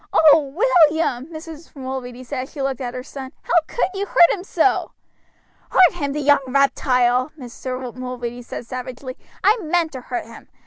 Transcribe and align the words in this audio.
"Oh! 0.11 0.39
William!" 0.41 1.27
Mrs. 1.27 1.75
Mulready 1.75 2.23
said 2.23 2.39
as 2.41 2.51
she 2.51 2.59
looked 2.63 2.81
at 2.81 2.95
her 2.95 3.03
son, 3.03 3.31
"how 3.43 3.53
could 3.67 3.89
you 3.93 4.07
hurt 4.07 4.31
him 4.31 4.43
so!" 4.43 4.93
"Hurt 5.69 5.93
him, 5.93 6.13
the 6.13 6.21
young 6.21 6.39
reptile!" 6.47 7.31
Mr. 7.37 7.93
Mulready 7.93 8.41
said 8.41 8.65
savagely. 8.65 9.15
"I 9.43 9.57
meant 9.61 9.91
to 9.91 10.01
hurt 10.01 10.25
him. 10.25 10.47